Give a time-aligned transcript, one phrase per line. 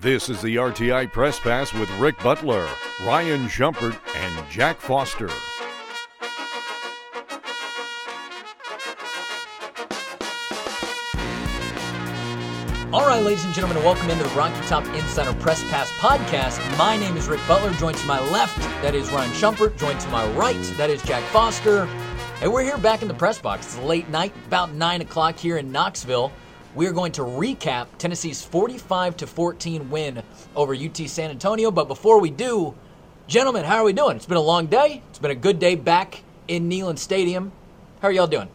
[0.00, 2.68] This is the RTI Press Pass with Ric Butler,
[3.04, 5.28] Ryan Schumpert, and Jack Foster.
[12.92, 16.78] All right, ladies and gentlemen, welcome into the Rocky Top Insider Press Pass podcast.
[16.78, 17.72] My name is Ric Butler.
[17.72, 19.76] Joined to my left, that is Ryan Schumpert.
[19.78, 21.88] Joined to my right, that is Jack Foster.
[22.40, 23.66] And we're here back in the press box.
[23.66, 26.30] It's late night, about 9 o'clock here in Knoxville
[26.74, 30.22] we are going to recap Tennessee's 45 to 14 win
[30.54, 31.70] over UT San Antonio.
[31.70, 32.74] But before we do,
[33.26, 34.16] gentlemen, how are we doing?
[34.16, 35.02] It's been a long day.
[35.10, 37.52] It's been a good day back in Neyland Stadium.
[38.00, 38.48] How are y'all doing?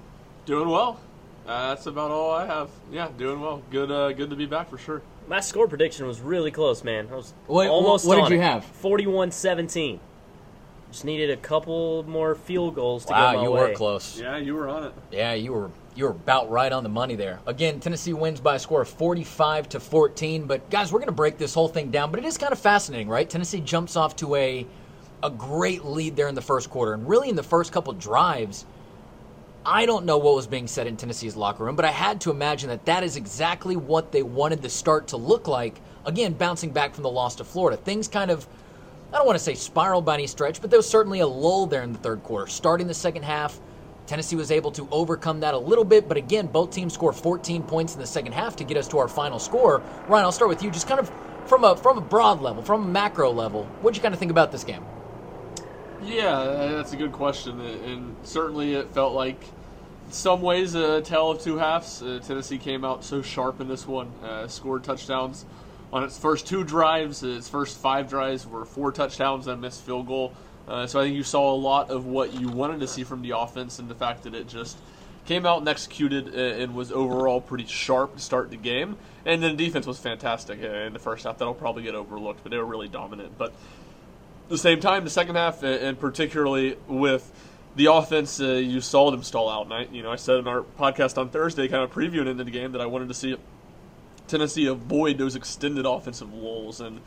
[0.46, 1.00] Doing well.
[1.46, 2.70] Uh, that's about all I have.
[2.92, 3.62] Yeah, doing well.
[3.70, 5.02] Good, uh, good to be back for sure.
[5.28, 7.08] My score prediction was really close, man.
[7.12, 8.06] I was Wait, almost.
[8.06, 8.44] What did you it.
[8.44, 8.66] have?
[8.82, 10.00] 41-17.
[10.94, 13.62] Just needed a couple more field goals to wow, go my you way.
[13.62, 14.22] were close.
[14.22, 14.94] Yeah, you were on it.
[15.12, 17.40] Yeah, you were you were about right on the money there.
[17.48, 20.46] Again, Tennessee wins by a score of 45 to 14.
[20.46, 22.12] But guys, we're going to break this whole thing down.
[22.12, 23.28] But it is kind of fascinating, right?
[23.28, 24.68] Tennessee jumps off to a
[25.24, 28.68] a great lead there in the first quarter, and really in the first couple drives.
[29.66, 32.30] I don't know what was being said in Tennessee's locker room, but I had to
[32.30, 35.82] imagine that that is exactly what they wanted the start to look like.
[36.06, 38.46] Again, bouncing back from the loss to Florida, things kind of
[39.14, 41.68] I don't want to say spiral by any stretch, but there was certainly a lull
[41.68, 42.48] there in the third quarter.
[42.48, 43.60] Starting the second half,
[44.08, 47.62] Tennessee was able to overcome that a little bit, but again, both teams scored 14
[47.62, 49.84] points in the second half to get us to our final score.
[50.08, 50.72] Ryan, I'll start with you.
[50.72, 51.12] Just kind of
[51.46, 54.20] from a from a broad level, from a macro level, what do you kind of
[54.20, 54.84] think about this game?
[56.02, 59.42] Yeah, that's a good question, and certainly it felt like,
[60.10, 62.02] some ways, a tale of two halves.
[62.02, 65.46] Uh, Tennessee came out so sharp in this one, uh, scored touchdowns
[65.94, 67.22] on its first two drives.
[67.24, 70.34] Its first five drives were four touchdowns and a missed field goal.
[70.68, 73.22] Uh, so I think you saw a lot of what you wanted to see from
[73.22, 74.78] the offense, and the fact that it just
[75.26, 78.98] came out and executed and was overall pretty sharp to start the game.
[79.26, 81.38] And then defense was fantastic in the first half.
[81.38, 83.38] That'll probably get overlooked, but they were really dominant.
[83.38, 87.32] But at the same time, the second half, and particularly with
[87.76, 89.66] the offense, uh, you saw them stall out.
[89.66, 92.44] And I, you know, I said in our podcast on Thursday, kind of previewing into
[92.44, 93.36] the game, that I wanted to see
[94.28, 97.02] Tennessee avoid those extended offensive lulls and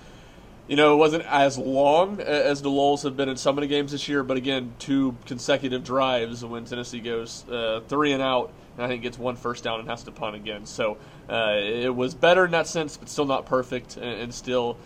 [0.68, 3.68] you know, it wasn't as long as the lulls have been in some of the
[3.68, 8.52] games this year, but again, two consecutive drives when Tennessee goes uh, three and out,
[8.76, 10.66] and I think gets one first down and has to punt again.
[10.66, 10.98] So
[11.30, 14.76] uh, it was better in that sense, but still not perfect, and, and still,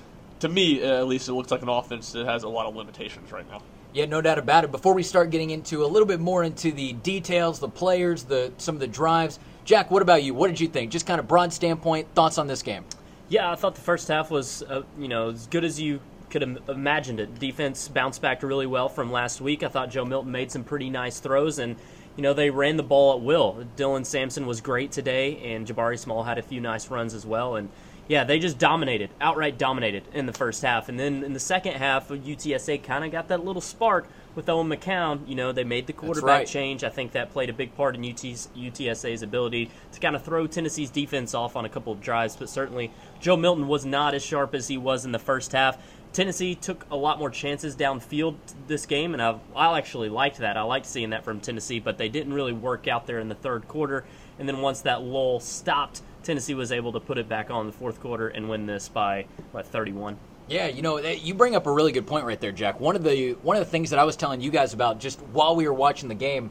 [0.41, 3.33] to me at least, it looks like an offense that has a lot of limitations
[3.33, 3.63] right now.
[3.93, 4.71] Yeah, no doubt about it.
[4.71, 8.53] Before we start getting into a little bit more into the details, the players, the
[8.59, 10.35] some of the drives, Jack, what about you?
[10.35, 10.91] What did you think?
[10.91, 12.85] Just kind of broad standpoint, thoughts on this game?
[13.29, 16.43] Yeah, I thought the first half was, uh, you know, as good as you could
[16.43, 17.39] have imagined it.
[17.39, 19.63] Defense bounced back really well from last week.
[19.63, 21.77] I thought Joe Milton made some pretty nice throws, and
[22.17, 23.65] you know they ran the ball at will.
[23.77, 27.55] Dylan Sampson was great today, and Jabari Small had a few nice runs as well.
[27.55, 27.69] And
[28.09, 30.89] yeah, they just dominated, outright dominated in the first half.
[30.89, 34.69] And then in the second half, UTSA kind of got that little spark with Owen
[34.69, 35.27] McCown.
[35.29, 36.47] You know, they made the quarterback right.
[36.47, 36.85] change.
[36.85, 40.47] I think that played a big part in UT's, UTSA's ability to kind of throw
[40.47, 42.37] Tennessee's defense off on a couple of drives.
[42.37, 45.79] But certainly, Joe Milton was not as sharp as he was in the first half.
[46.13, 48.35] Tennessee took a lot more chances downfield
[48.67, 50.57] this game, and I've, I actually liked that.
[50.57, 53.37] I liked seeing that from Tennessee, but they didn't really work out there in the
[53.37, 54.05] third quarter.
[54.39, 57.73] And then once that lull stopped, Tennessee was able to put it back on the
[57.73, 60.19] fourth quarter and win this by what 31.
[60.51, 62.81] Yeah, you know, you bring up a really good point right there, Jack.
[62.81, 65.21] One of the one of the things that I was telling you guys about just
[65.33, 66.51] while we were watching the game,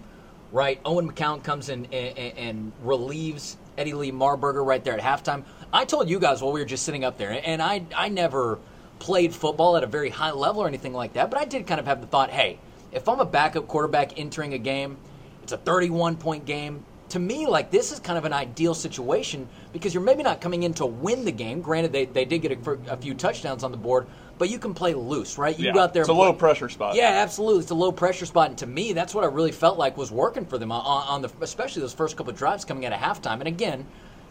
[0.54, 0.80] right?
[0.86, 5.44] Owen McCown comes in and, and, and relieves Eddie Lee Marburger right there at halftime.
[5.74, 8.60] I told you guys while we were just sitting up there, and I I never
[9.00, 11.82] played football at a very high level or anything like that, but I did kind
[11.82, 12.58] of have the thought, hey,
[12.94, 14.96] if I'm a backup quarterback entering a game,
[15.44, 19.48] it's a 31 point game to me, like this is kind of an ideal situation
[19.72, 21.62] because you're maybe not coming in to win the game.
[21.62, 24.08] Granted, they, they did get a, a few touchdowns on the board,
[24.38, 25.58] but you can play loose, right?
[25.58, 26.02] You yeah, go out there.
[26.02, 26.26] It's a play.
[26.26, 26.96] low pressure spot.
[26.96, 27.62] Yeah, absolutely.
[27.62, 30.12] It's a low pressure spot, and to me, that's what I really felt like was
[30.12, 33.00] working for them on, on the, especially those first couple of drives coming out of
[33.00, 33.40] halftime.
[33.40, 33.86] And again,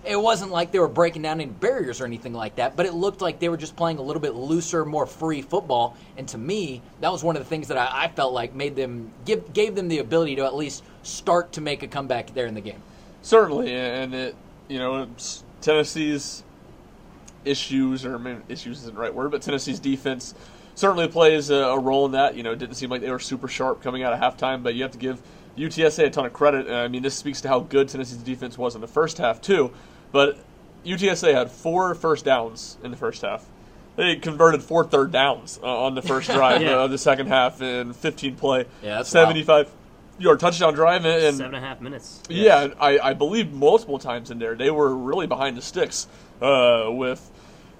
[0.05, 2.95] it wasn't like they were breaking down any barriers or anything like that, but it
[2.95, 5.97] looked like they were just playing a little bit looser, more free football.
[6.17, 8.77] And to me, that was one of the things that I, I felt like made
[8.77, 12.47] them give gave them the ability to at least start to make a comeback there
[12.47, 12.81] in the game.
[13.23, 14.37] Certainly, and it
[14.69, 15.09] you know
[15.61, 16.45] Tennessee's
[17.45, 20.35] issues or mean, issues isn't the right word, but Tennessee's defense
[20.75, 22.37] certainly plays a, a, role in that.
[22.37, 24.75] You know, it didn't seem like they were super sharp coming out of halftime, but
[24.75, 25.21] you have to give
[25.57, 26.71] UTSA a ton of credit.
[26.71, 29.73] I mean, this speaks to how good Tennessee's defense was in the first half too.
[30.13, 30.39] But
[30.85, 33.45] UTSA had four first downs in the first half.
[33.97, 36.85] They converted four third downs uh, on the first drive yeah.
[36.85, 38.67] of the second half in 15 play.
[38.83, 39.69] Yeah, that's 75.
[40.19, 42.23] Your touchdown drive and seven and a half minutes.
[42.29, 46.07] Yeah, I, I believe multiple times in there they were really behind the sticks
[46.43, 47.31] uh, with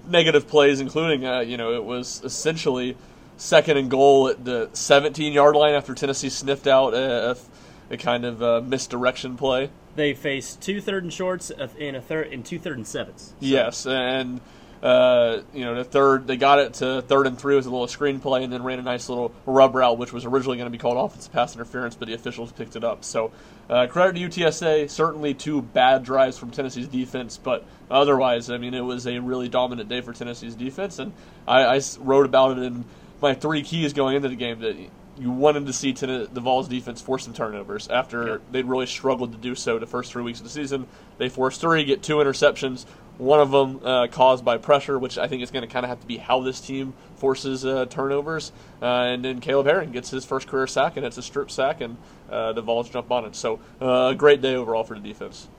[0.07, 2.95] negative plays, including uh, you know it was essentially
[3.37, 7.97] second and goal at the 17 yard line after Tennessee sniffed out a, a, a
[7.97, 9.69] kind of uh, misdirection play.
[9.95, 13.29] They faced two third and shorts in a third and two third and sevens.
[13.29, 13.35] So.
[13.39, 14.39] Yes, and
[14.81, 17.87] uh, you know, the third they got it to third and three with a little
[17.87, 20.77] screenplay, and then ran a nice little rub route, which was originally going to be
[20.77, 23.03] called offensive pass interference, but the officials picked it up.
[23.03, 23.31] So,
[23.69, 24.89] uh, credit to UTSA.
[24.89, 29.49] Certainly, two bad drives from Tennessee's defense, but otherwise, I mean, it was a really
[29.49, 31.11] dominant day for Tennessee's defense, and
[31.47, 32.85] I, I wrote about it in
[33.21, 34.77] my three keys going into the game that
[35.19, 38.37] you wanted to see the Vols defense force some turnovers after yeah.
[38.51, 40.87] they'd really struggled to do so the first three weeks of the season.
[41.17, 42.85] They forced three, get two interceptions,
[43.19, 45.89] one of them uh, caused by pressure, which I think is going to kind of
[45.89, 48.53] have to be how this team forces uh, turnovers.
[48.81, 51.81] Uh, and then Caleb Herring gets his first career sack, and it's a strip sack,
[51.81, 51.97] and
[52.31, 53.35] uh, the Vols jump on it.
[53.35, 55.49] So uh, a great day overall for the defense.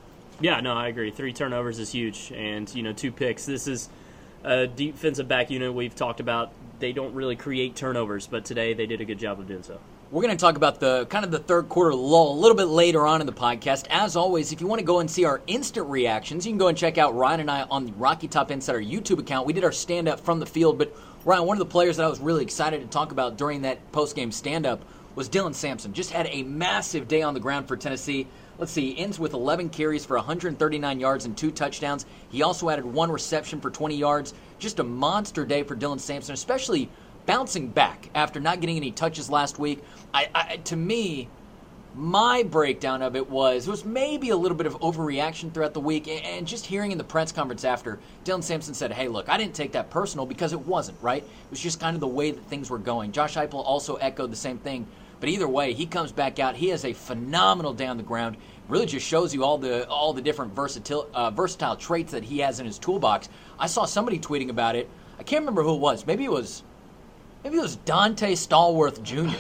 [0.41, 1.11] Yeah, no, I agree.
[1.11, 3.45] Three turnovers is huge, and you know, two picks.
[3.45, 3.91] This is
[4.43, 6.53] a defensive back unit we've talked about.
[6.79, 9.79] They don't really create turnovers, but today they did a good job of doing so.
[10.13, 12.65] We're going to talk about the kind of the third quarter lull a little bit
[12.65, 13.87] later on in the podcast.
[13.91, 16.67] As always, if you want to go and see our instant reactions, you can go
[16.67, 19.47] and check out Ryan and I on the Rocky Top Insider YouTube account.
[19.47, 20.93] We did our stand up from the field, but
[21.25, 23.93] Ryan, one of the players that I was really excited to talk about during that
[23.93, 24.85] post game stand up
[25.15, 25.93] was Dylan Sampson.
[25.93, 28.27] Just had a massive day on the ground for Tennessee.
[28.59, 32.05] Let's see, ends with 11 carries for 139 yards and two touchdowns.
[32.31, 34.35] He also added one reception for 20 yards.
[34.59, 36.91] Just a monster day for Dylan Sampson, especially
[37.31, 39.85] bouncing back after not getting any touches last week.
[40.13, 41.29] I, I, to me,
[41.95, 45.81] my breakdown of it was it was maybe a little bit of overreaction throughout the
[45.81, 49.37] week, and, just hearing in the press conference after, Dylan Sampson said, "Hey, look, I
[49.37, 51.23] didn't take that personal because it wasn't right.
[51.23, 54.33] It was just kind of the way that things were going." Josh Heupel also echoed
[54.33, 54.89] the same thing.
[55.21, 56.57] But either way, he comes back out.
[56.57, 58.39] He has a phenomenal down the ground.
[58.69, 62.39] Really, just shows you all the all the different versatile uh, versatile traits that he
[62.39, 63.29] has in his toolbox.
[63.57, 64.91] I saw somebody tweeting about it.
[65.17, 66.07] I can't remember who it was.
[66.07, 66.65] Maybe it was
[67.43, 69.39] Maybe it was Dante Stallworth Jr.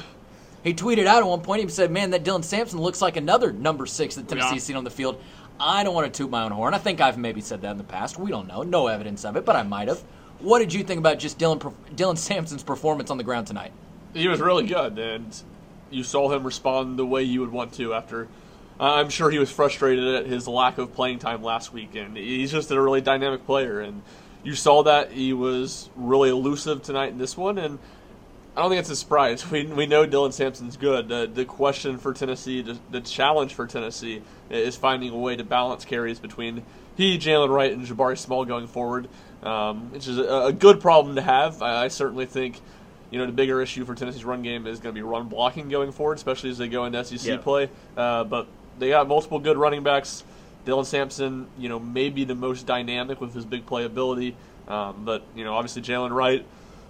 [0.62, 1.62] He tweeted out at one point.
[1.62, 4.58] He said, "Man, that Dylan Sampson looks like another number six that Tennessee's yeah.
[4.58, 5.20] seen on the field."
[5.58, 6.72] I don't want to toot my own horn.
[6.72, 8.18] I think I've maybe said that in the past.
[8.18, 8.62] We don't know.
[8.62, 10.02] No evidence of it, but I might have.
[10.38, 13.72] What did you think about just Dylan Dylan Sampson's performance on the ground tonight?
[14.14, 15.40] He was really good, and
[15.90, 18.28] you saw him respond the way you would want to after.
[18.78, 22.16] Uh, I'm sure he was frustrated at his lack of playing time last week, and
[22.16, 23.80] he's just a really dynamic player.
[23.80, 24.02] And
[24.42, 27.78] you saw that he was really elusive tonight in this one, and
[28.56, 29.44] I don't think it's a surprise.
[29.50, 31.08] We, we know Dylan Sampson's good.
[31.08, 35.44] The, the question for Tennessee, the, the challenge for Tennessee, is finding a way to
[35.44, 36.64] balance carries between
[36.96, 39.08] he, Jaylen Wright, and Jabari Small going forward,
[39.42, 41.62] um, which is a, a, good problem to have.
[41.62, 42.60] I, I, certainly think
[43.10, 45.68] you know the bigger issue for Tennessee's run game is going to be run blocking
[45.70, 47.36] going forward, especially as they go into SEC yeah.
[47.38, 47.70] play.
[47.96, 48.48] Uh, but
[48.78, 50.24] they got multiple good running backs.
[50.66, 54.34] Dylan Sampson, you know, may be the most dynamic with his big playability.
[54.68, 56.44] Um, but, you know, obviously Jaylen Wright,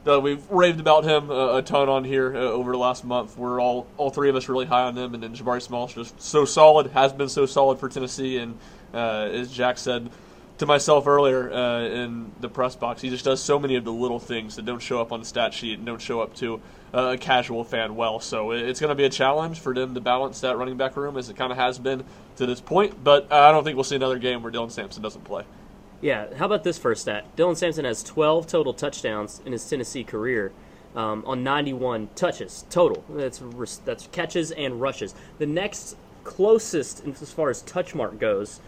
[0.06, 3.36] uh, we've raved about him a, a ton on here uh, over the last month.
[3.36, 5.14] We're all, all three of us really high on him.
[5.14, 8.38] And then Jabari Small's just so solid, has been so solid for Tennessee.
[8.38, 8.58] And
[8.92, 10.10] uh, as Jack said
[10.60, 13.92] to myself earlier uh, in the press box, he just does so many of the
[13.92, 16.60] little things that don't show up on the stat sheet and don't show up to
[16.92, 18.20] a casual fan well.
[18.20, 21.16] So it's going to be a challenge for them to balance that running back room
[21.16, 22.04] as it kind of has been
[22.36, 23.02] to this point.
[23.02, 25.44] But I don't think we'll see another game where Dylan Sampson doesn't play.
[26.02, 27.24] Yeah, how about this first stat?
[27.36, 30.52] Dylan Sampson has 12 total touchdowns in his Tennessee career
[30.94, 33.02] um, on 91 touches total.
[33.08, 33.40] That's
[33.86, 35.14] that's catches and rushes.
[35.38, 38.60] The next closest, as far as touch mark goes,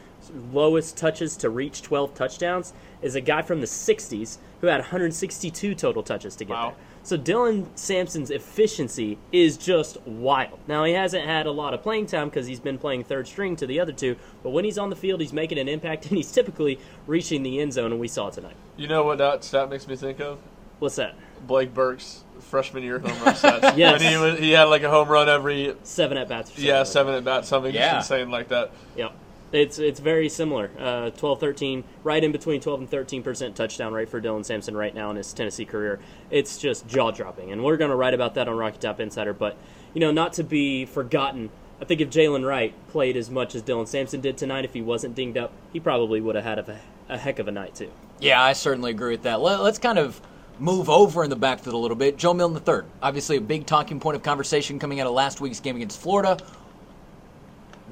[0.52, 5.74] lowest touches to reach 12 touchdowns is a guy from the 60s who had 162
[5.74, 6.70] total touches to get wow.
[6.70, 6.78] there.
[7.04, 10.60] So Dylan Sampson's efficiency is just wild.
[10.68, 13.56] Now he hasn't had a lot of playing time because he's been playing third string
[13.56, 16.16] to the other two, but when he's on the field, he's making an impact and
[16.16, 18.56] he's typically reaching the end zone, and we saw tonight.
[18.76, 20.38] You know what that stat makes me think of?
[20.78, 21.16] What's that?
[21.46, 23.76] Blake Burke's freshman year home run stats.
[23.76, 24.00] yes.
[24.00, 26.56] When he, was, he had like a home run every seven at bats.
[26.58, 27.96] Yeah, seven at bats, something yeah.
[27.96, 28.70] insane like that.
[28.96, 29.12] Yep.
[29.52, 30.70] It's it's very similar.
[30.78, 34.76] Uh, 12, 13, right in between 12 and 13 percent touchdown rate for Dylan Sampson
[34.76, 36.00] right now in his Tennessee career.
[36.30, 39.34] It's just jaw dropping, and we're going to write about that on Rocky Top Insider.
[39.34, 39.56] But
[39.94, 41.50] you know, not to be forgotten.
[41.80, 44.80] I think if Jaylen Wright played as much as Dylan Sampson did tonight, if he
[44.80, 47.90] wasn't dinged up, he probably would have had a, a heck of a night too.
[48.20, 49.40] Yeah, I certainly agree with that.
[49.40, 50.20] Let, us kind of
[50.60, 52.16] move over in the backfield a little bit.
[52.16, 55.58] Joe Milton III, obviously a big talking point of conversation coming out of last week's
[55.58, 56.38] game against Florida.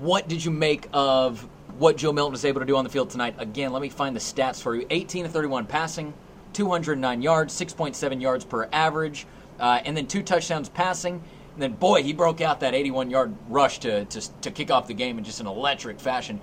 [0.00, 3.10] What did you make of what Joe Milton was able to do on the field
[3.10, 3.34] tonight?
[3.36, 6.14] Again, let me find the stats for you 18 to 31 passing,
[6.54, 9.26] 209 yards, 6.7 yards per average,
[9.58, 11.22] uh, and then two touchdowns passing.
[11.52, 14.86] And then, boy, he broke out that 81 yard rush to, to, to kick off
[14.86, 16.40] the game in just an electric fashion.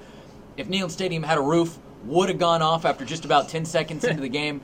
[0.56, 4.04] If Neyland Stadium had a roof, would have gone off after just about 10 seconds
[4.04, 4.62] into the game.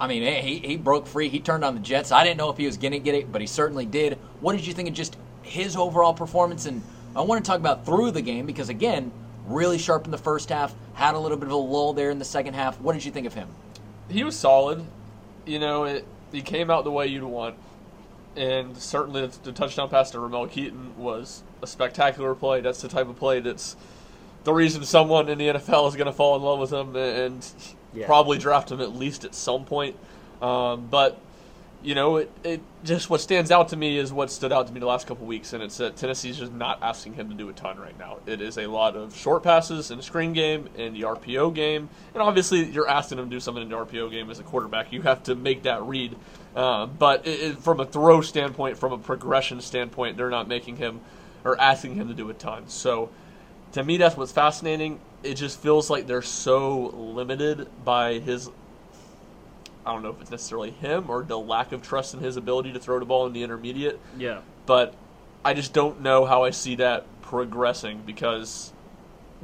[0.00, 1.28] I mean, he, he broke free.
[1.28, 2.10] He turned on the Jets.
[2.10, 4.18] I didn't know if he was going to get it, but he certainly did.
[4.40, 6.66] What did you think of just his overall performance?
[6.66, 6.82] And
[7.16, 9.12] I want to talk about through the game because, again,
[9.46, 12.18] really sharp in the first half, had a little bit of a lull there in
[12.18, 12.80] the second half.
[12.80, 13.48] What did you think of him?
[14.08, 14.84] He was solid.
[15.46, 17.56] You know, it, he came out the way you'd want.
[18.36, 22.60] And certainly the, the touchdown pass to Ramel Keyton was a spectacular play.
[22.60, 23.76] That's the type of play that's
[24.42, 27.46] the reason someone in the NFL is going to fall in love with him and
[27.94, 28.06] Yeah.
[28.06, 29.96] probably draft him at least at some point.
[30.42, 31.18] Um, but
[31.84, 34.72] you know, it, it just what stands out to me is what stood out to
[34.72, 37.48] me the last couple weeks, and it's that Tennessee's just not asking him to do
[37.50, 38.18] a ton right now.
[38.26, 41.90] It is a lot of short passes in the screen game and the RPO game,
[42.14, 44.92] and obviously you're asking him to do something in the RPO game as a quarterback.
[44.92, 46.16] You have to make that read.
[46.56, 50.76] Uh, but it, it, from a throw standpoint, from a progression standpoint, they're not making
[50.76, 51.00] him
[51.44, 52.68] or asking him to do a ton.
[52.68, 53.10] So
[53.72, 55.00] to me, that's what's fascinating.
[55.22, 58.50] It just feels like they're so limited by his.
[59.86, 62.72] I don't know if it's necessarily him or the lack of trust in his ability
[62.72, 64.40] to throw the ball in the intermediate, Yeah.
[64.66, 64.94] but
[65.44, 68.72] I just don't know how I see that progressing because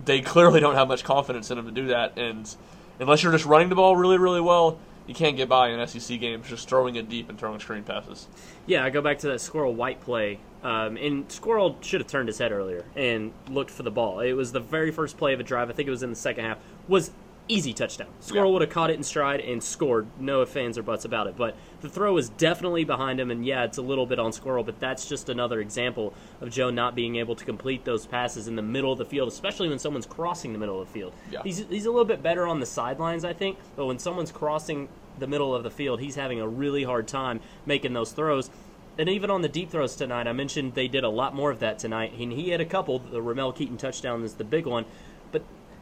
[0.04, 2.16] they clearly don't have much confidence in him to do that.
[2.18, 2.54] And
[2.98, 6.20] unless you're just running the ball really, really well, you can't get by in SEC
[6.20, 8.28] games just throwing it deep and throwing screen passes.
[8.66, 10.38] Yeah, I go back to that Squirrel White play.
[10.62, 14.20] Um, and Squirrel should have turned his head earlier and looked for the ball.
[14.20, 15.68] It was the very first play of a drive.
[15.68, 16.58] I think it was in the second half.
[16.86, 17.10] Was
[17.50, 18.08] easy touchdown.
[18.20, 18.52] Squirrel Yeah.
[18.54, 20.06] would have caught it in stride and scored.
[20.18, 21.36] No ifs, ands, or buts about it.
[21.36, 24.64] But the throw is definitely behind him, and yeah, it's a little bit on Squirrel.
[24.64, 28.56] But that's just another example of Joe not being able to complete those passes in
[28.56, 31.12] the middle of the field, especially when someone's crossing the middle of the field.
[31.30, 31.42] Yeah.
[31.42, 33.58] He's he's a little bit better on the sidelines, I think.
[33.76, 34.88] But when someone's crossing
[35.18, 38.50] the middle of the field, he's having a really hard time making those throws.
[38.98, 41.60] And even on the deep throws tonight, I mentioned they did a lot more of
[41.60, 42.12] that tonight.
[42.18, 42.98] And he had a couple.
[42.98, 44.84] The Ramel Keyton touchdown is the big one,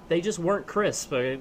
[0.08, 1.12] they just weren't crisp.
[1.12, 1.36] Uh,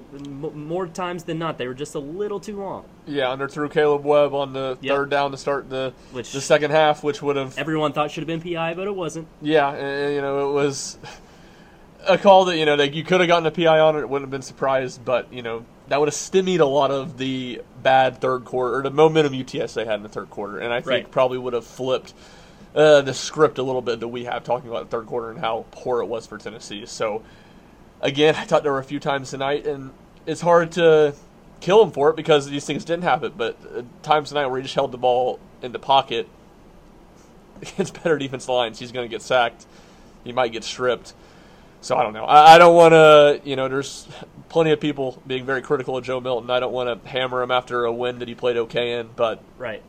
[0.54, 2.84] more times than not, they were just a little too long.
[3.06, 4.94] Yeah, underthrew Kaleb Webb on the Yep.
[4.96, 8.22] third down to start the Which- the second half, which would have Everyone thought should
[8.22, 9.26] have been PI, but it wasn't.
[9.40, 10.98] Yeah, and, you know, it was
[12.06, 14.08] a call that you know that you could have gotten a PI on it.
[14.08, 17.62] Wouldn't have been surprised, but you know that would have stymied a lot of the
[17.82, 20.86] bad third quarter or the momentum UTSA had in the third quarter, and I think
[20.86, 21.10] Right.
[21.10, 22.12] probably would have flipped
[22.76, 25.40] uh, the script a little bit that we have talking about the third quarter and
[25.40, 26.84] how poor it was for Tennessee.
[26.86, 27.22] So
[28.00, 29.90] again, I talked to were a few times tonight, and
[30.26, 31.14] it's hard to
[31.60, 33.32] kill him for it because these things didn't happen.
[33.36, 36.28] But uh, times tonight where he just held the ball in the pocket
[37.62, 39.66] against better defense lines, he's going to get sacked.
[40.24, 41.14] He might get stripped.
[41.80, 42.24] So I don't know.
[42.24, 43.40] I, I don't want to.
[43.48, 44.08] You know, there's
[44.48, 46.50] plenty of people being very critical of Joe Milton.
[46.50, 49.42] I don't want to hammer him after a win that he played okay in, but
[49.58, 49.82] Right.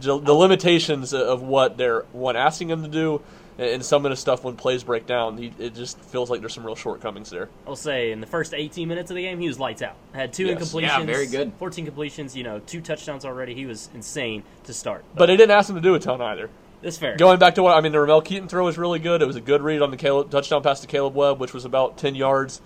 [0.00, 3.22] the, the limitations of what they're one asking him to do
[3.58, 6.54] and some of the stuff when plays break down, he, it just feels like there's
[6.54, 7.48] some real shortcomings there.
[7.66, 9.96] I'll say in the first 18 minutes of the game, he was lights out.
[10.12, 10.60] Had two Yes.
[10.60, 10.82] incompletions.
[10.82, 11.52] Yeah, very good.
[11.58, 13.54] 14 completions, you know, two touchdowns already.
[13.54, 15.04] He was insane to start.
[15.14, 16.50] But they didn't ask him to do a ton either.
[16.82, 17.16] It's fair.
[17.16, 19.22] Going back to what I mean, the Ramel Keyton throw was really good.
[19.22, 21.64] It was a good read on the Kaleb, touchdown pass to Kaleb Webb, which was
[21.64, 22.60] about ten yards.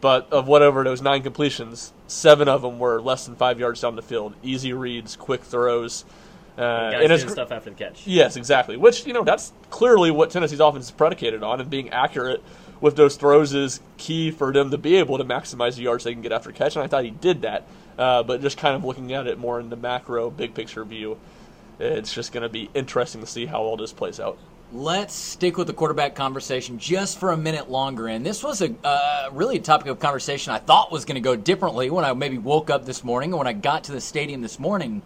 [0.00, 3.96] But of whatever those nine completions, seven of them were less than five yards down
[3.96, 4.34] the field.
[4.42, 6.04] Easy reads, quick throws.
[6.58, 8.06] Uh, and it's stuff after the catch.
[8.06, 8.76] Yes, exactly.
[8.76, 12.42] Which you know that's clearly what Tennessee's offense is predicated on, and being accurate
[12.82, 16.12] with those throws is key for them to be able to maximize the yards they
[16.12, 16.76] can get after catch.
[16.76, 17.64] And I thought he did that,
[17.96, 21.18] uh, but just kind of looking at it more in the macro, big picture view,
[21.78, 24.36] it's just going to be interesting to see how all this plays out.
[24.72, 28.08] Let's stick with the quarterback conversation just for a minute longer.
[28.08, 31.20] And this was a uh, really a topic of conversation I thought was going to
[31.20, 34.00] go differently when I maybe woke up this morning or when I got to the
[34.00, 35.02] stadium this morning.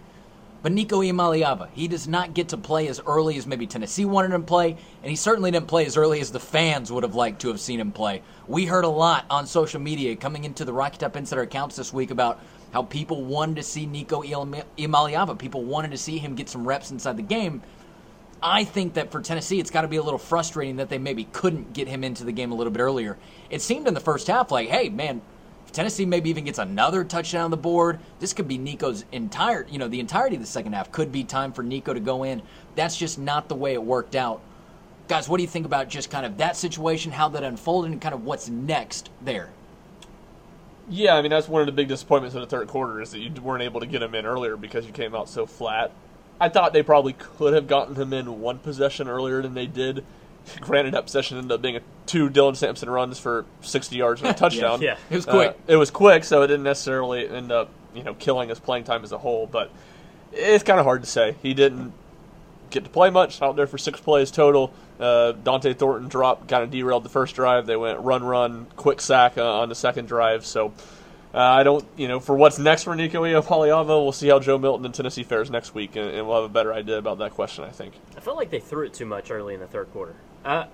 [0.67, 4.33] But Nico Iamaleava, he does not get to play as early as maybe Tennessee wanted
[4.33, 7.15] him to play, and he certainly didn't play as early as the fans would have
[7.15, 8.21] liked to have seen him play.
[8.49, 11.93] We heard a lot on social media coming into the Rocky Top Insider accounts this
[11.93, 12.41] week about
[12.73, 15.39] how people wanted to see Nico Iamaleava.
[15.39, 17.63] People wanted to see him get some reps inside the game.
[18.43, 21.29] I think that for Tennessee, it's got to be a little frustrating that they maybe
[21.31, 23.17] couldn't get him into the game a little bit earlier.
[23.51, 25.23] It seemed in the first half like, hey, man,
[25.67, 29.67] if Tennessee maybe even gets another touchdown on the board, this could be Nico's entire,
[29.69, 32.23] you know, the entirety of the second half could be time for Nico to go
[32.23, 32.41] in.
[32.77, 34.41] That's just not the way it worked out.
[35.09, 38.01] Guys, what do you think about just kind of that situation, how that unfolded, and
[38.01, 39.51] kind of what's next there?
[40.89, 43.19] Yeah, I mean that's one of the big disappointments in the third quarter is that
[43.19, 45.91] you weren't able to get him in earlier because you came out so flat.
[46.41, 50.05] I thought they probably could have gotten him in one possession earlier than they did.
[50.61, 54.31] Granted, that possession ended up being a two Dylan Sampson runs for 60 yards and
[54.31, 54.81] a touchdown.
[54.81, 54.97] yeah.
[55.11, 55.51] It was quick.
[55.51, 58.85] Uh, it was quick, so it didn't necessarily end up, you know, killing his playing
[58.85, 59.47] time as a whole.
[59.47, 59.71] But
[60.33, 61.37] it's kind of hard to say.
[61.43, 61.93] He didn't
[62.71, 63.41] get to play much.
[63.43, 64.73] Out there for six plays total.
[64.99, 67.67] Uh, Dont'e Thornton dropped, kind of derailed the first drive.
[67.67, 70.47] They went run, run, quick sack uh, on the second drive.
[70.47, 70.73] So
[71.35, 74.57] Uh, I don't, you know, for what's next for Nico Iamaleava, we'll see how Joe
[74.57, 77.33] Milton and Tennessee fares next week, and, and we'll have a better idea about that
[77.33, 77.93] question, I think.
[78.17, 80.15] I felt like they threw it too much early in the third quarter.
[80.47, 80.69] Uh,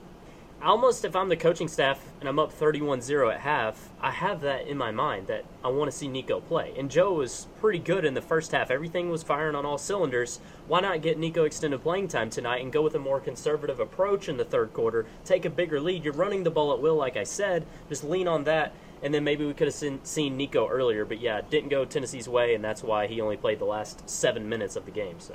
[0.62, 4.66] almost, if I'm the coaching staff and I'm up 31-0 at half, I have that
[4.66, 6.74] in my mind that I want to see Nico play.
[6.76, 8.70] And Joe was pretty good in the first half.
[8.70, 10.40] Everything was firing on all cylinders.
[10.68, 14.28] Why not get Nico extended playing time tonight and go with a more conservative approach
[14.28, 15.06] in the third quarter?
[15.24, 16.04] Take a bigger lead.
[16.04, 17.64] You're running the ball at will, like I said.
[17.88, 21.40] Just lean on that and then maybe we could have seen, Nico earlier, but yeah,
[21.40, 24.84] didn't go Tennessee's way, and that's why he only played the last seven minutes of
[24.84, 25.18] the game.
[25.18, 25.34] So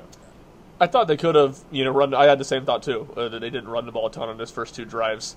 [0.80, 2.14] I thought they could have, you know, run.
[2.14, 4.30] I had the same thought too uh, that they didn't run the ball a ton
[4.30, 5.36] on those first two drives.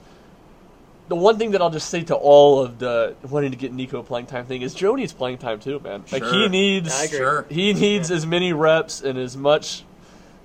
[1.09, 4.03] The one thing that I'll just say to all of the wanting to get Nico
[4.03, 6.05] playing time thing is Joe needs playing time too, man.
[6.13, 7.47] Like he needs, Sure.
[7.49, 9.85] he needs as many reps and as much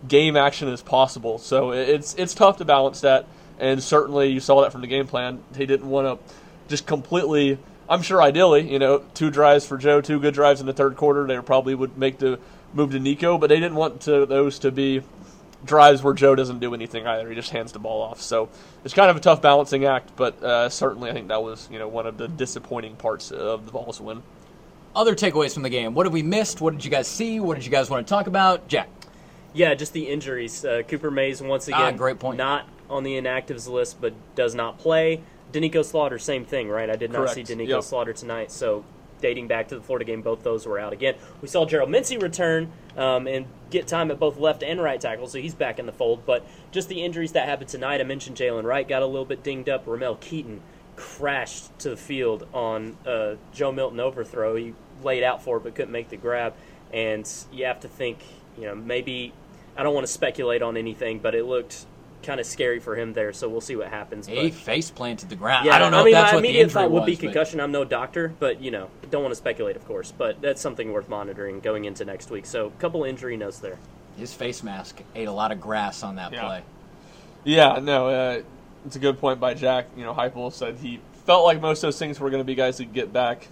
[0.07, 1.37] game action as possible.
[1.37, 3.27] So it's it's tough to balance that,
[3.59, 5.43] and certainly you saw that from the game plan.
[5.55, 6.33] He didn't want to
[6.67, 7.59] just completely.
[7.87, 10.95] I'm sure ideally, you know, two drives for Joe, two good drives in the third
[10.95, 12.39] quarter, they probably would make the
[12.75, 15.01] move to Nico, but they didn't want to, those to be
[15.65, 17.27] drives where Joe doesn't do anything either.
[17.27, 18.21] He just hands the ball off.
[18.21, 18.49] So
[18.83, 21.79] it's kind of a tough balancing act, but uh, certainly I think that was you
[21.79, 24.21] know one of the disappointing parts of the Vols win.
[24.95, 25.93] Other takeaways from the game.
[25.93, 26.61] What have we missed?
[26.61, 27.39] What did you guys see?
[27.39, 28.67] What did you guys want to talk about?
[28.67, 28.87] Jack.
[29.53, 30.63] yeah, just the injuries.
[30.63, 32.37] Uh, Cooper Mays once Ah, again, great point.
[32.37, 35.21] Not on the inactives list, but does not play.
[35.51, 36.89] Danico Slaughter, same thing, right?
[36.89, 37.83] I did not see Danico Yep.
[37.83, 38.83] Slaughter tonight, so
[39.21, 41.15] dating back to the Florida game, both those were out again.
[41.41, 45.27] We saw Gerald Mincey return um, and get time at both left and right tackle,
[45.27, 46.25] so he's back in the fold.
[46.25, 49.43] But just the injuries that happened tonight, I mentioned Jaylen Wright got a little bit
[49.43, 49.87] dinged up.
[49.87, 50.61] Ramel Keyton
[50.95, 52.97] crashed to the field on
[53.53, 54.55] Joe Milton overthrow.
[54.55, 56.53] He laid out for it but couldn't make the grab.
[56.93, 58.19] And you have to think,
[58.57, 59.33] you know, maybe
[59.75, 61.85] I don't want to speculate on anything, but it looked
[62.25, 63.31] kind of scary for him there.
[63.33, 64.27] So we'll see what happens.
[64.27, 65.65] He But, face planted the ground.
[65.65, 67.11] yeah, I don't know I mean, if that's my what immediate injury thought would be
[67.13, 67.59] was, but- concussion.
[67.61, 70.11] I'm no doctor, but you know, don't want to speculate, of course.
[70.11, 72.45] But that's something worth monitoring going into next week.
[72.45, 73.77] So, a couple injury notes there.
[74.17, 76.45] His face mask ate a lot of grass on that Yeah.
[76.45, 76.61] play.
[77.43, 78.41] Yeah, no, uh,
[78.85, 79.87] it's a good point by Jack.
[79.95, 82.55] You know, Heupel said he felt like most of those things were going to be
[82.55, 83.47] guys that get back.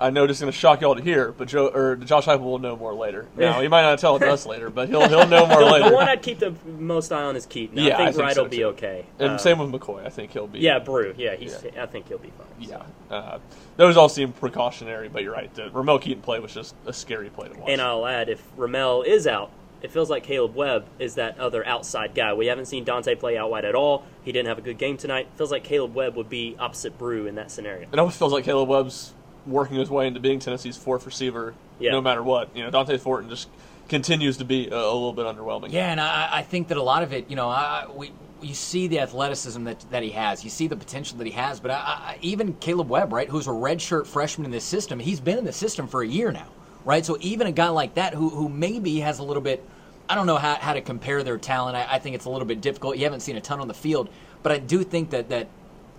[0.00, 2.40] I know this is going to shock y'all to hear, but Joe or Josh Heupel
[2.40, 3.26] will know more later.
[3.36, 5.88] Now he might not tell us later, but he'll he'll know more later.
[5.90, 6.08] The one.
[6.08, 7.76] I'd keep the most eye on is Keyton.
[7.78, 8.64] Yeah, I think I think Wright so, will be too.
[8.66, 9.06] okay.
[9.18, 10.06] And Uh, same with McCoy.
[10.06, 10.60] I think he'll be.
[10.60, 11.14] Yeah, Bru.
[11.16, 11.56] Yeah, he's.
[11.76, 12.46] I think he'll be fine.
[12.70, 12.82] yeah.
[13.14, 13.38] Uh,
[13.76, 15.52] those all seem precautionary, but you're right.
[15.54, 17.68] The Ramel Keyton play was just a scary play to watch.
[17.70, 19.50] And I'll add, if Ramel is out,
[19.82, 22.34] it feels like Kaleb Webb is that other outside guy.
[22.34, 24.04] We haven't seen Dont'e play out wide at all.
[24.24, 25.28] He didn't have a good game tonight.
[25.36, 27.86] feels like Kaleb Webb would be opposite Bru in that scenario.
[27.92, 29.14] it almost feels like Kaleb Webb's
[29.48, 31.92] working his way into being Tennessee's fourth receiver, Yeah.
[31.92, 32.54] no matter what.
[32.56, 33.48] You know, Dont'e Thornton just
[33.88, 35.72] continues to be a, a little bit underwhelming.
[35.72, 38.12] Yeah, and I, I think that a lot of it, you know, I, I- we
[38.40, 41.58] you see the athleticism that, that he has, you see the potential that he has,
[41.58, 45.18] but I, I, even Kaleb Webb, right, who's a redshirt freshman in this system, he's
[45.18, 46.46] been in the system for a year now,
[46.84, 47.04] right?
[47.04, 49.64] So even a guy like that who who maybe has a little bit,
[50.08, 51.76] I don't know how, how to compare their talent.
[51.76, 52.96] I, I think it's a little bit difficult.
[52.96, 54.08] You haven't seen a ton on the field,
[54.44, 55.48] but I do think that that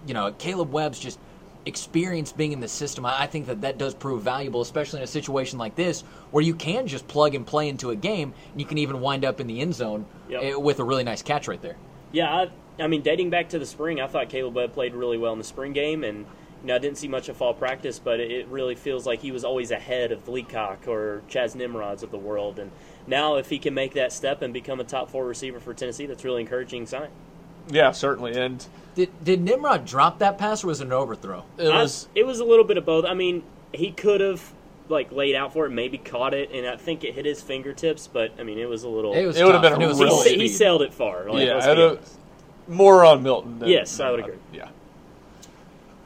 [0.07, 1.19] you know Kaleb Webb's just
[1.69, 5.08] experience being in the system, I think that that does prove valuable, especially in a
[5.08, 6.01] situation like this
[6.32, 9.23] where you can just plug and play into a game, and you can even wind
[9.23, 10.43] up in the end zone Yep.
[10.43, 11.77] eh, with a really nice catch right there.
[12.12, 15.17] Yeah, I, I mean, dating back to the spring, I thought Kaleb Webb played really
[15.17, 16.25] well in the spring game, and
[16.62, 19.32] you know, I didn't see much of fall practice, but it really feels like he
[19.32, 22.60] was always ahead of Leacock or Chas Nimrods of the world.
[22.60, 22.71] And
[23.08, 26.05] now, if he can make that step and become a top four receiver for Tennessee,
[26.05, 27.10] that's really encouraging sign.
[27.69, 28.36] Yeah, certainly.
[28.39, 31.43] And Did did Nimrod drop that pass or was it an overthrow?
[31.58, 33.05] it I- was it was a little bit of both.
[33.05, 34.51] I mean, he could have
[34.89, 38.08] like laid out for it, maybe caught it, and I think it hit his fingertips.
[38.08, 39.13] But I mean, it was a little.
[39.13, 40.93] It was It would've been and it was a he, really- sa- he sailed it
[40.93, 41.25] far.
[41.29, 42.17] Like, yeah, let's be it'd- honest.
[42.67, 43.60] more on Milton.
[43.60, 44.36] Than, Yes, I would agree.
[44.53, 44.69] Yeah.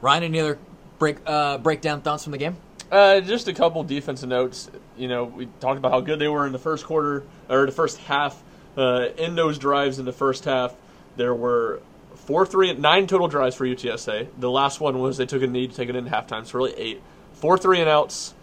[0.00, 0.58] Ryan, any other
[0.98, 2.56] break uh, breakdown thoughts from the game?
[2.92, 4.70] Uh, just a couple defensive notes.
[4.96, 7.72] You know, we talked about how good they were in the first quarter or the
[7.72, 8.42] first half.
[8.76, 10.74] Uh, in those drives in the first half,
[11.16, 11.80] there were
[12.14, 14.28] four, three, nine total drives for UTSA.
[14.38, 16.74] The last one was they took a knee to take it in halftime, so really
[16.76, 17.02] eight.
[17.34, 18.34] Four three and outs,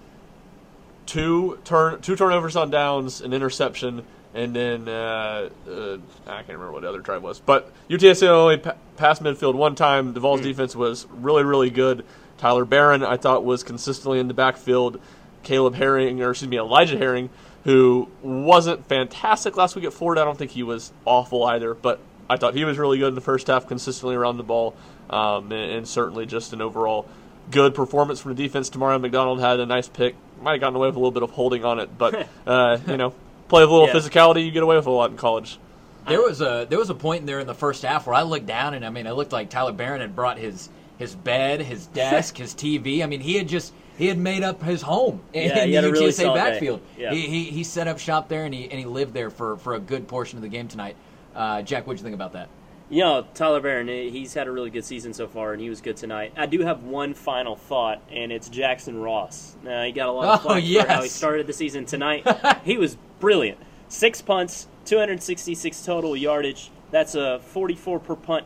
[1.05, 6.71] two turn, two turnovers on downs, an interception, and then uh, uh, I can't remember
[6.71, 7.39] what the other drive was.
[7.39, 10.13] But UTSA only pa- passed midfield one time.
[10.13, 12.05] The Vols defense was really, really good.
[12.37, 14.99] Tyler Barron, I thought, was consistently in the backfield.
[15.43, 17.29] Caleb Herring, or excuse me, Elijah Herring,
[17.63, 20.21] who wasn't fantastic last week at Florida.
[20.21, 21.99] I don't think he was awful either, but
[22.31, 24.75] I thought he was really good in the first half, consistently around the ball,
[25.09, 27.07] um, and, and certainly just an overall
[27.51, 28.69] good performance from the defense.
[28.69, 30.15] Tamarion McDonald had a nice pick.
[30.41, 32.97] Might have gotten away with a little bit of holding on it, but uh, you
[32.97, 33.13] know,
[33.49, 33.93] play with a little Yeah.
[33.93, 35.59] physicality, you get away with a lot in college.
[36.07, 38.23] There was a there was a point in there in the first half where I
[38.23, 41.61] looked down and I mean it looked like Tyler Barron had brought his his bed,
[41.61, 43.03] his desk, his TV.
[43.03, 45.75] I mean, he had just he had made up his home in, Yeah, he the
[45.75, 46.81] had a really UTSA backfield.
[46.97, 47.11] Yeah.
[47.13, 49.75] He, he he set up shop there and he and he lived there for for
[49.75, 50.95] a good portion of the game tonight.
[51.35, 52.49] Uh, Jack, what'd you think about that?
[52.89, 55.79] You know, Tyler Barron, he's had a really good season so far, and he was
[55.79, 56.33] good tonight.
[56.35, 59.55] I do have one final thought, and it's Jackson Ross.
[59.63, 62.27] Now, he got a lot of Oh, flack for how he started the season tonight.
[62.65, 63.59] he was brilliant.
[63.87, 66.69] Six punts, 266 total yardage.
[66.91, 68.45] That's a 44 per punt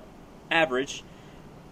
[0.51, 1.03] average.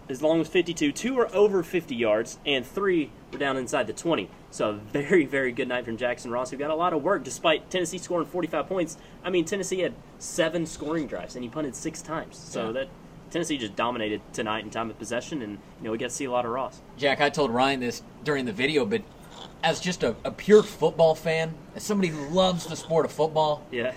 [0.08, 3.92] As long as 52, two are over 50 yards, and three were down inside the
[3.94, 4.28] 20.
[4.50, 7.24] So a very, very good night from Jackson Ross, who got a lot of work
[7.24, 8.98] despite Tennessee scoring 45 points.
[9.24, 12.36] I mean, Tennessee had seven scoring drives, and he punted six times.
[12.36, 12.72] So Yeah.
[12.72, 12.88] that
[13.30, 16.26] Tennessee just dominated tonight in time of possession, and you know we got to see
[16.26, 16.80] a lot of Ross.
[16.98, 19.02] Jack, I told Ryan this during the video, but
[19.64, 23.66] as just a, a pure football fan, as somebody who loves the sport of football,
[23.72, 23.92] Yeah,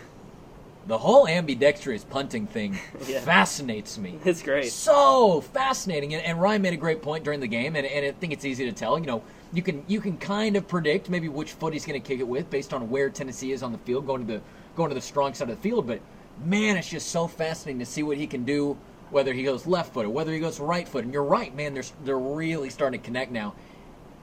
[0.87, 3.19] the whole ambidextrous punting thing Yeah.
[3.21, 4.17] fascinates me.
[4.25, 4.71] it's great.
[4.71, 8.11] So fascinating, and, and Ryan made a great point during the game, and, and I
[8.11, 8.97] think it's easy to tell.
[8.97, 9.23] You know,
[9.53, 12.27] you can you can kind of predict maybe which foot he's going to kick it
[12.27, 14.41] with based on where Tennessee is on the field, going to the
[14.75, 15.87] going to the strong side of the field.
[15.87, 15.99] But
[16.45, 18.77] man, it's just so fascinating to see what he can do,
[19.09, 21.03] whether he goes left foot or whether he goes right foot.
[21.03, 21.73] And you're right, man.
[21.73, 23.55] They're they're really starting to connect now.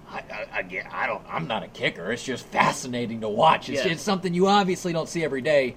[0.09, 0.23] I,
[0.53, 1.23] I, I don't.
[1.29, 2.13] I'm not a kicker.
[2.13, 3.69] It's just fascinating to watch.
[3.69, 3.93] It's, Yeah.
[3.93, 5.75] it's something you obviously don't see every day,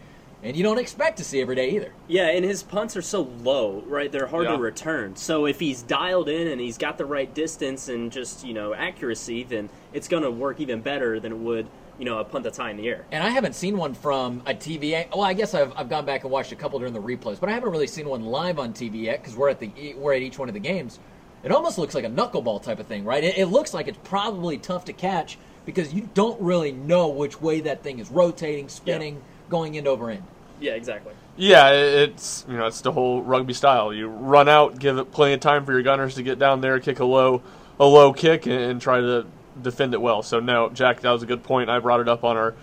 [0.48, 1.92] and you don't expect to see every day either.
[2.08, 4.12] Yeah, and his punts are so low, right?
[4.12, 4.54] They're hard Yeah.
[4.54, 5.16] to return.
[5.16, 8.74] So if he's dialed in and he's got the right distance and just you know
[8.74, 11.68] accuracy, then it's going to work even better than it would
[12.00, 13.06] you know a punt that's high in the air.
[13.12, 15.06] And I haven't seen one from a TV.
[15.12, 17.50] Well, I guess I've, I've gone back and watched a couple during the replays, but
[17.50, 20.22] I haven't really seen one live on TV yet because we're at the we're at
[20.22, 21.00] each one of the games.
[21.44, 23.24] It almost looks like a knuckleball type of thing, right?
[23.24, 27.42] It, it looks like it's probably tough to catch because you don't really know which
[27.42, 30.24] way that thing is rotating, spinning, going end over end.
[30.60, 31.14] Yeah, exactly.
[31.36, 33.94] Yeah, it's you know it's the whole rugby style.
[33.94, 36.80] You run out, give it plenty of time for your gunners to get down there,
[36.80, 37.44] kick a low,
[37.80, 39.28] a low kick, and, and try to
[39.62, 40.24] defend it well.
[40.24, 41.70] So no, Jack, that was a good point.
[41.70, 42.56] I brought it up on our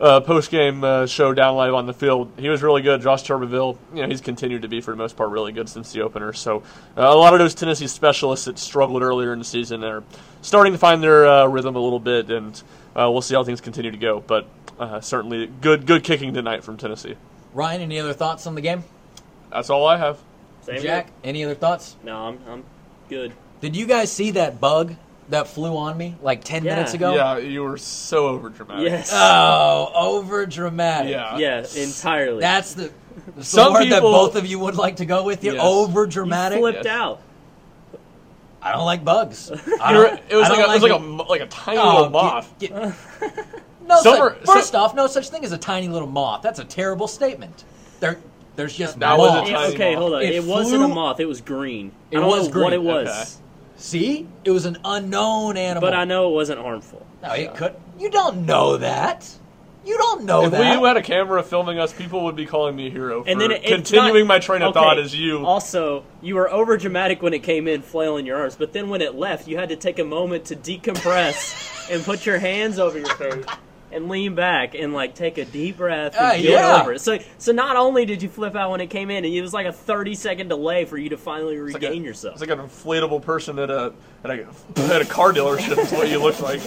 [0.00, 2.30] uh, post game uh, show down live on the field.
[2.38, 3.00] He was really good.
[3.00, 5.92] Josh Turbeville, you know, he's continued to be for the most part really good since
[5.92, 6.32] the opener.
[6.32, 6.58] So
[6.96, 10.04] uh, a lot of those Tennessee specialists that struggled earlier in the season are
[10.42, 12.54] starting to find their uh, rhythm a little bit, and
[12.94, 14.20] uh, we'll see how things continue to go.
[14.20, 14.46] But
[14.78, 17.16] uh, certainly good, good kicking tonight from Tennessee.
[17.54, 18.84] Ryan, any other thoughts on the game?
[19.50, 20.18] That's all I have.
[20.62, 21.14] Same Jack, here.
[21.24, 21.96] any other thoughts?
[22.04, 22.64] No, I'm I'm
[23.08, 23.32] good.
[23.60, 24.94] Did you guys see that bug
[25.30, 26.74] that flew on me like ten Yeah.
[26.76, 27.14] minutes ago?
[27.14, 28.90] Yeah, you were so over dramatic.
[28.90, 29.10] Yes.
[29.12, 31.12] Oh, over dramatic.
[31.12, 31.38] Yeah.
[31.38, 32.40] yeah, entirely.
[32.40, 32.90] That's the,
[33.34, 35.42] that's the Some word that people- both of you would like to go with.
[35.42, 35.64] You're Yes.
[35.64, 36.58] over you dramatic.
[36.58, 36.86] flipped Yes.
[36.86, 37.20] out.
[38.60, 39.50] I don't like bugs.
[39.80, 40.98] I You were- don't- it was I like don't a, it was like a it.
[41.00, 42.94] mo- like a tiny Oh, little get- get-
[43.88, 46.42] no, Some such, are- first some- off, no such thing as a tiny little moth.
[46.42, 47.64] That's a terrible statement.
[48.00, 48.18] There,
[48.56, 49.50] there's just That was a moths.
[49.50, 50.00] Yeah, tiny okay, moth.
[50.02, 50.22] hold on.
[50.22, 51.20] It It, wasn't a moth.
[51.20, 51.92] It was green.
[52.10, 52.72] It I don't was know what green.
[52.74, 53.44] it was, Okay.
[53.80, 55.80] See, it was an unknown animal.
[55.80, 57.06] but I know it wasn't harmful.
[57.22, 57.74] No, it could.
[57.98, 59.28] You don't know that.
[59.84, 60.80] You don't know If that.
[60.82, 63.40] we had a camera filming us, people would be calling me a hero for And
[63.40, 65.46] then it, it's continuing not- my train of okay, thought as you.
[65.46, 69.00] Also, you were over dramatic when it came in, flailing your arms, but then when
[69.00, 72.98] it left, you had to take a moment to decompress and put your hands over
[72.98, 73.44] your face
[73.90, 76.80] and lean back and like take a deep breath and Uh, get yeah.
[76.80, 77.00] over it.
[77.00, 79.54] So, so not only did you flip out when it came in, and it was
[79.54, 82.34] like a thirty second delay for you to finally like regain a- yourself.
[82.34, 83.92] It's like an inflatable person at a
[84.24, 84.46] at a,
[84.94, 85.78] at a car dealership.
[85.78, 86.60] is what you look like.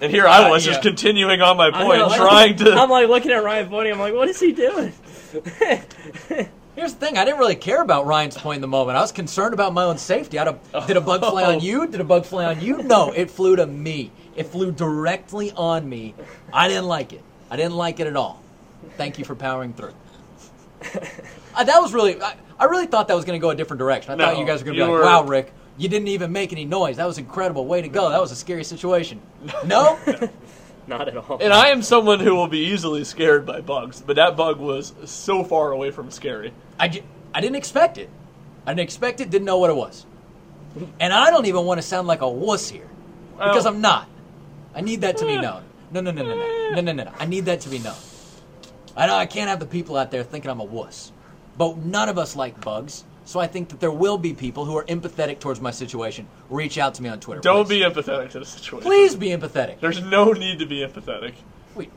[0.00, 0.72] And here I Uh, was yeah.
[0.72, 2.72] just continuing on my point, know, like- trying to.
[2.74, 3.90] I'm like looking at Ryan Bodie.
[3.90, 4.92] I'm like, what is he doing?
[6.76, 8.98] Here's the thing: I didn't really care about Ryan's point in the moment.
[8.98, 10.38] I was concerned about my own safety.
[10.40, 11.86] I'd have, did a bug fly on you?
[11.86, 12.82] Did a bug fly on you?
[12.82, 14.10] No, it flew to me.
[14.36, 16.14] It flew directly on me.
[16.52, 17.22] I didn't like it.
[17.50, 18.42] I didn't like it at all.
[18.96, 19.94] Thank you for powering through.
[21.56, 22.20] Uh, that was really.
[22.20, 24.12] I, I really thought that was going to go a different direction.
[24.12, 26.32] I thought you guys were going to be like, were- "Wow, Ric, you didn't even
[26.32, 26.96] make any noise.
[26.96, 27.64] That was incredible.
[27.64, 28.10] Way to go.
[28.10, 29.20] That was a scary situation."
[29.64, 29.96] No.
[30.88, 31.38] Not at all.
[31.40, 34.92] and I am someone who will be easily scared by bugs, but that bug was
[35.04, 36.52] so far away from scary.
[36.78, 38.10] I, I didn't expect it.
[38.66, 40.04] I didn't expect it, didn't know what it was.
[40.98, 42.88] And I don't even want to sound like a wuss here.
[43.38, 44.08] Because Well- I'm not.
[44.74, 45.62] I need that to be known.
[45.92, 46.70] No, no, no, no, no.
[46.74, 47.12] No, no, no, no.
[47.18, 47.94] I need that to be known.
[48.96, 51.12] I know I can't have the people out there thinking I'm a wuss.
[51.56, 53.04] But none of us like bugs.
[53.26, 56.26] So I think that there will be people who are empathetic towards my situation.
[56.50, 57.40] Reach out to me on Twitter.
[57.40, 57.82] Don't please.
[57.84, 58.84] be empathetic to the situation.
[58.86, 59.80] Please be empathetic.
[59.80, 61.32] There's no need to be empathetic.
[61.74, 61.88] We,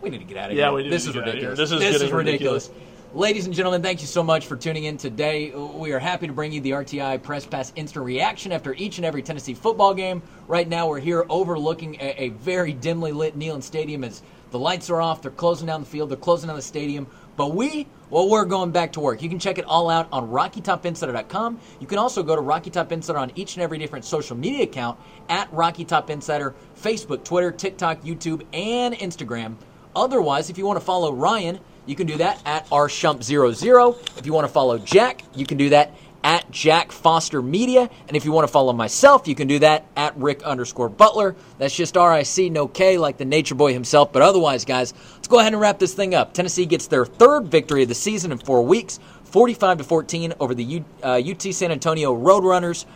[0.00, 0.72] we need to get out of Yeah, here.
[0.74, 1.50] we need this to is get outta here.
[1.50, 1.70] ridiculous.
[1.70, 2.70] This is getting ridiculous.
[3.14, 5.52] Ladies and gentlemen, thank you so much for tuning in today.
[5.52, 9.04] We are happy to bring you the RTI Press Pass instant reaction after each and
[9.04, 10.20] every Tennessee football game.
[10.48, 14.90] Right now, we're here overlooking a, a very dimly lit Neyland Stadium as the lights
[14.90, 15.22] are off.
[15.22, 16.10] They're closing down the field.
[16.10, 17.06] They're closing down the stadium.
[17.36, 19.22] But we, well, we're going back to work.
[19.22, 21.60] You can check it all out on RockyTopInsider.com.
[21.78, 24.64] You can also go to Rocky Top Insider on each and every different social media
[24.64, 24.98] account
[25.28, 29.54] at Rocky Top Insider, Facebook, Twitter, TikTok, YouTube, and Instagram.
[29.94, 34.18] Otherwise, if you want to follow Ryan, you can do that at rshump00.
[34.18, 35.92] If you want to follow Jack, you can do that
[36.24, 37.88] at Jack Foster Media.
[38.08, 41.36] And if you want to follow myself, you can do that at Ric underscore Butler.
[41.58, 44.12] That's just R I C, no K, like the Nature Boy himself.
[44.12, 46.32] But otherwise, guys, let's go ahead and wrap this thing up.
[46.32, 50.54] Tennessee gets their third victory of the season in four weeks, 45 to 14 over
[50.54, 52.86] the U, uh, UT San Antonio Roadrunners.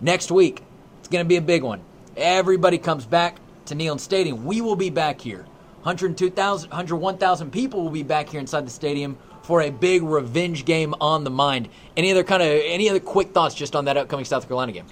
[0.00, 0.60] Next week,
[0.98, 1.80] it's going to be a big one.
[2.16, 4.44] Everybody comes back to Neyland Stadium.
[4.44, 5.46] We will be back here.
[5.84, 10.94] 102,000, 101,000 people will be back here inside the stadium for a big revenge game
[11.00, 11.68] on the mind.
[11.94, 14.86] Any other kind of any other quick thoughts just on that upcoming South Carolina game?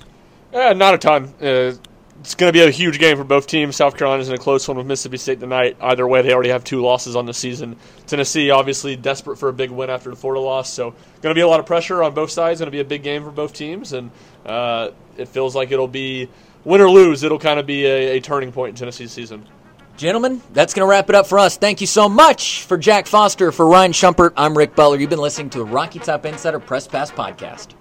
[0.53, 1.33] Eh, not a ton.
[1.41, 1.73] Uh,
[2.21, 3.75] it's going to be a huge game for both teams.
[3.75, 5.79] South Carolina's in a close one with Mississippi State tonight.
[5.81, 7.75] Either way, they already have two losses on the season.
[8.07, 10.71] Tennessee, obviously, desperate for a big win after the Florida loss.
[10.71, 10.91] So,
[11.23, 12.61] going to be a lot of pressure on both sides.
[12.61, 13.95] Going to be a big game for both teams.
[13.95, 14.11] And
[14.45, 16.29] uh, it feels like it'll be
[16.65, 19.47] win or lose, it'll kind of be a, a turning point in Tennessee's season.
[19.97, 21.57] Gentlemen, that's going to wrap it up for us.
[21.57, 24.33] Thank you so much for Jack Foster, for Ryan Schumpert.
[24.37, 24.99] I'm Ric Butler.
[24.99, 27.75] You've been listening to the Rocky Top Insider Press Pass Podcast.